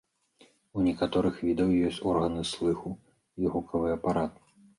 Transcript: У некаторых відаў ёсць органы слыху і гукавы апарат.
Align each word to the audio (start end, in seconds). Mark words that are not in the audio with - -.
У 0.77 0.85
некаторых 0.87 1.35
відаў 1.47 1.69
ёсць 1.89 1.99
органы 2.15 2.43
слыху 2.53 2.95
і 3.45 3.53
гукавы 3.53 3.87
апарат. 3.99 4.33